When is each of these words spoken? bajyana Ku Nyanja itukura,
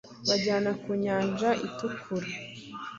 bajyana 0.27 0.71
Ku 0.81 0.91
Nyanja 1.03 1.49
itukura, 1.67 2.27